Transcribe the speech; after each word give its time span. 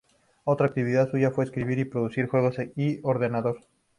Otra 0.45 0.65
actividad 0.65 1.11
suya 1.11 1.29
fue 1.29 1.45
escribir 1.45 1.77
y 1.77 1.85
producir 1.85 2.27
juegos 2.27 2.57
de 2.57 3.01
ordenador. 3.03 3.59